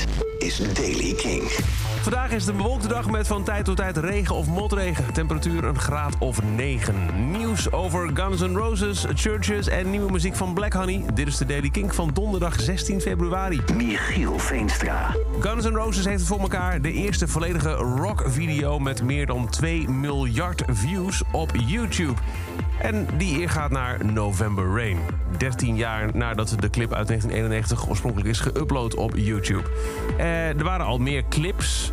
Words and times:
Dit 0.00 0.29
is 0.50 0.74
Daily 0.74 1.14
King. 1.14 1.42
Vandaag 2.02 2.30
is 2.30 2.44
het 2.44 2.50
een 2.50 2.56
bewolkte 2.56 2.88
dag 2.88 3.10
met 3.10 3.26
van 3.26 3.44
tijd 3.44 3.64
tot 3.64 3.76
tijd 3.76 3.96
regen 3.96 4.34
of 4.34 4.46
motregen. 4.46 5.12
Temperatuur 5.12 5.64
een 5.64 5.78
graad 5.78 6.14
of 6.18 6.42
9. 6.42 7.30
Nieuws 7.30 7.72
over 7.72 8.10
Guns 8.14 8.40
N' 8.40 8.56
Roses, 8.56 9.04
Churches 9.14 9.68
en 9.68 9.90
nieuwe 9.90 10.10
muziek 10.10 10.34
van 10.36 10.54
Black 10.54 10.72
Honey. 10.72 11.04
Dit 11.14 11.26
is 11.26 11.36
de 11.36 11.46
Daily 11.46 11.70
King 11.70 11.94
van 11.94 12.10
donderdag 12.12 12.60
16 12.60 13.00
februari. 13.00 13.60
Michiel 13.76 14.38
Veenstra. 14.38 15.16
Guns 15.40 15.64
N' 15.64 15.74
Roses 15.74 16.04
heeft 16.04 16.18
het 16.18 16.28
voor 16.28 16.40
elkaar. 16.40 16.82
De 16.82 16.92
eerste 16.92 17.28
volledige 17.28 17.72
rockvideo 17.72 18.78
met 18.78 19.02
meer 19.02 19.26
dan 19.26 19.48
2 19.48 19.88
miljard 19.88 20.62
views 20.66 21.22
op 21.32 21.50
YouTube. 21.66 22.20
En 22.80 23.06
die 23.16 23.40
eer 23.40 23.50
gaat 23.50 23.70
naar 23.70 24.04
November 24.04 24.76
Rain. 24.76 24.98
13 25.38 25.76
jaar 25.76 26.16
nadat 26.16 26.56
de 26.58 26.70
clip 26.70 26.92
uit 26.92 27.06
1991 27.06 27.88
oorspronkelijk 27.88 28.28
is 28.28 28.40
geüpload 28.40 28.94
op 28.96 29.12
YouTube. 29.16 29.62
Eh, 30.18 30.39
er 30.48 30.64
waren 30.64 30.86
al 30.86 30.98
meer 30.98 31.24
clips 31.28 31.92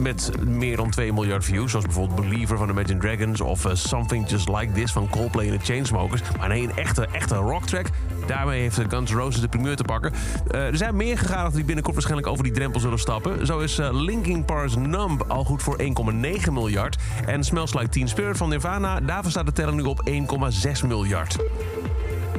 met 0.00 0.30
meer 0.44 0.76
dan 0.76 0.90
2 0.90 1.12
miljard 1.12 1.44
views. 1.44 1.70
Zoals 1.70 1.84
bijvoorbeeld 1.84 2.20
Believer 2.20 2.58
van 2.58 2.68
Imagine 2.68 2.98
Dragons... 2.98 3.40
of 3.40 3.64
uh, 3.64 3.74
Something 3.74 4.30
Just 4.30 4.48
Like 4.48 4.72
This 4.72 4.92
van 4.92 5.08
Coldplay 5.08 5.46
en 5.46 5.52
de 5.52 5.64
Chainsmokers. 5.64 6.20
Maar 6.38 6.48
nee, 6.48 6.62
een 6.62 6.76
echte, 6.76 7.06
echte 7.12 7.34
rocktrack. 7.34 7.86
Daarmee 8.26 8.60
heeft 8.60 8.80
Guns 8.88 9.10
N' 9.10 9.16
Roses 9.16 9.40
de 9.40 9.48
primeur 9.48 9.76
te 9.76 9.82
pakken. 9.82 10.12
Er 10.50 10.76
zijn 10.76 10.96
meer 10.96 11.18
gegaan 11.18 11.50
die 11.50 11.64
binnenkort 11.64 11.94
waarschijnlijk 11.94 12.30
over 12.30 12.44
die 12.44 12.52
drempel 12.52 12.80
zullen 12.80 12.98
stappen. 12.98 13.46
Zo 13.46 13.58
is 13.58 13.78
uh, 13.78 13.88
Linkin 13.92 14.44
Park's 14.44 14.76
Numb 14.76 15.22
al 15.28 15.44
goed 15.44 15.62
voor 15.62 15.78
1,9 15.80 16.52
miljard. 16.52 16.96
En 17.26 17.44
Smells 17.44 17.74
Like 17.74 17.88
Teen 17.88 18.08
Spirit 18.08 18.36
van 18.36 18.48
Nirvana... 18.48 19.00
daarvoor 19.00 19.30
staat 19.30 19.46
de 19.46 19.52
teller 19.52 19.74
nu 19.74 19.82
op 19.82 20.10
1,6 20.10 20.86
miljard. 20.86 21.36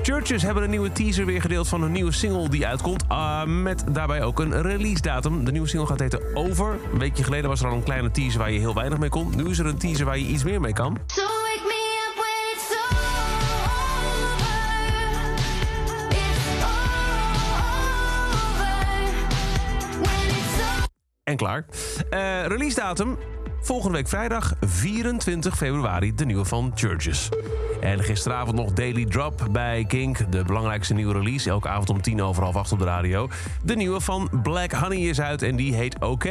Churches 0.08 0.42
hebben 0.42 0.64
een 0.64 0.70
nieuwe 0.70 0.92
teaser 0.92 1.26
weer 1.26 1.42
gedeeld 1.42 1.68
van 1.68 1.82
een 1.82 1.92
nieuwe 1.92 2.12
single 2.12 2.50
die 2.50 2.68
uitkomt. 2.68 3.04
Uh, 3.12 3.44
met 3.44 3.84
daarbij 3.92 4.24
ook 4.24 4.40
een 4.40 4.62
release 4.62 5.02
datum. 5.02 5.46
De 5.46 5.52
nieuwe 5.52 5.68
single 5.68 5.88
gaat 5.88 6.00
heten 6.00 6.36
Over. 6.36 6.80
Een 6.94 7.00
weekje 7.00 7.24
geleden 7.24 7.50
was 7.50 7.62
er 7.62 7.68
al 7.68 7.76
een 7.76 7.84
kleine 7.84 8.12
teaser 8.12 8.40
waar 8.40 8.52
je 8.52 8.60
heel 8.60 8.74
weinig 8.74 8.98
mee 8.98 9.10
kon. 9.10 9.36
Nu 9.36 9.50
is 9.50 9.60
er 9.60 9.66
een 9.66 9.78
teaser 9.78 10.06
waar 10.06 10.18
je 10.18 10.26
iets 10.26 10.44
meer 10.44 10.62
mee 10.62 10.74
kan. 10.74 10.98
En 21.24 21.38
klaar. 21.38 21.66
Uh, 22.10 22.46
release 22.46 22.76
datum 22.76 23.18
volgende 23.62 23.98
week 23.98 24.08
vrijdag 24.08 24.54
24 24.62 25.58
februari 25.58 26.14
de 26.16 26.26
nieuwe 26.26 26.46
van 26.46 26.72
Churches. 26.76 27.30
En 27.82 28.04
gisteravond 28.04 28.56
nog 28.56 28.74
Daily 28.74 29.06
Drop 29.06 29.48
bij 29.52 29.86
Kink. 29.88 30.32
De 30.32 30.44
belangrijkste 30.44 30.94
nieuwe 30.94 31.14
release. 31.14 31.50
Elke 31.50 31.68
avond 31.68 31.90
om 31.90 32.02
tien 32.02 32.22
over 32.22 32.44
half 32.44 32.56
acht 32.56 32.72
op 32.72 32.80
de 32.80 32.86
radio. 32.86 33.30
De 33.64 33.76
nieuwe 33.76 34.00
van 34.02 34.30
Black 34.44 34.72
Honey 34.72 35.00
is 35.00 35.22
uit 35.22 35.42
en 35.42 35.56
die 35.56 35.74
heet 35.74 36.00
OK. 36.00 36.26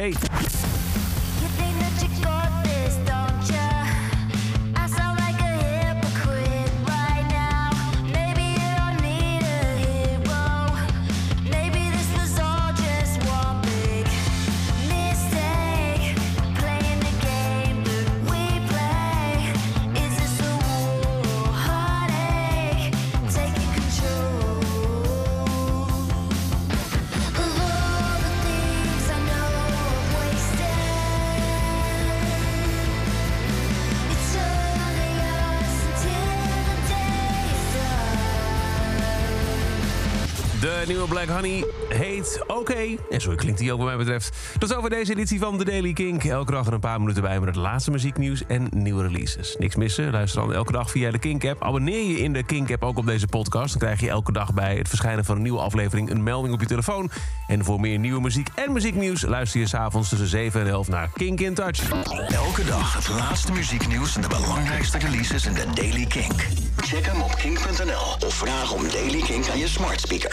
De 40.59 40.83
nieuwe 40.87 41.07
Black 41.07 41.27
Honey 41.27 41.65
heet 41.89 42.43
OK. 42.47 42.69
En 43.09 43.21
zo 43.21 43.35
klinkt 43.35 43.59
die 43.59 43.71
ook 43.71 43.77
wat 43.77 43.87
mij 43.87 43.97
betreft. 43.97 44.37
Tot 44.59 44.75
over 44.75 44.89
deze 44.89 45.11
editie 45.11 45.39
van 45.39 45.57
The 45.57 45.65
Daily 45.65 45.93
Kink. 45.93 46.23
Elke 46.23 46.51
dag 46.51 46.67
er 46.67 46.73
een 46.73 46.79
paar 46.79 46.99
minuten 46.99 47.21
bij 47.21 47.39
met 47.39 47.47
het 47.47 47.55
laatste 47.55 47.91
muzieknieuws 47.91 48.45
en 48.47 48.67
nieuwe 48.71 49.03
releases. 49.03 49.55
Niks 49.59 49.75
missen? 49.75 50.11
Luister 50.11 50.41
dan 50.41 50.53
elke 50.53 50.71
dag 50.71 50.91
via 50.91 51.11
de 51.11 51.19
Kink-app. 51.19 51.63
Abonneer 51.63 52.03
je 52.03 52.19
in 52.19 52.33
de 52.33 52.43
Kink-app 52.43 52.83
ook 52.83 52.97
op 52.97 53.05
deze 53.05 53.27
podcast. 53.27 53.69
Dan 53.69 53.79
krijg 53.79 53.99
je 53.99 54.09
elke 54.09 54.31
dag 54.31 54.53
bij 54.53 54.75
het 54.75 54.87
verschijnen 54.87 55.25
van 55.25 55.35
een 55.35 55.41
nieuwe 55.41 55.59
aflevering... 55.59 56.09
een 56.09 56.23
melding 56.23 56.53
op 56.53 56.59
je 56.59 56.67
telefoon. 56.67 57.11
En 57.47 57.63
voor 57.63 57.79
meer 57.79 57.99
nieuwe 57.99 58.21
muziek 58.21 58.49
en 58.55 58.73
muzieknieuws... 58.73 59.21
luister 59.21 59.59
je 59.59 59.67
s'avonds 59.67 60.09
tussen 60.09 60.27
7 60.27 60.61
en 60.61 60.67
11 60.67 60.87
naar 60.87 61.09
Kink 61.13 61.39
in 61.39 61.53
Touch. 61.53 61.91
Elke 62.29 62.65
dag 62.65 62.93
het 62.93 63.09
laatste 63.09 63.51
muzieknieuws 63.51 64.15
en 64.15 64.21
de 64.21 64.27
belangrijkste 64.27 64.97
releases 64.97 65.45
in 65.45 65.53
de 65.53 65.65
Daily 65.73 66.05
Kink. 66.05 66.47
Check 66.77 67.05
hem 67.05 67.21
op 67.21 67.35
kink.nl 67.35 68.27
of 68.27 68.33
vraag 68.33 68.73
om 68.73 68.89
Daily 68.89 69.21
Kink 69.21 69.49
aan 69.49 69.57
je 69.57 69.67
smart 69.67 70.01
speaker. 70.01 70.25